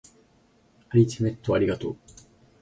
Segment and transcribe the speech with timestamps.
[0.89, 1.97] アルティメットありがとう